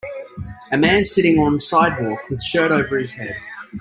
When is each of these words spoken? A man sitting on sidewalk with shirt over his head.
A 0.71 0.77
man 0.77 1.05
sitting 1.05 1.37
on 1.37 1.59
sidewalk 1.59 2.27
with 2.27 2.41
shirt 2.43 2.71
over 2.71 2.97
his 2.97 3.13
head. 3.13 3.35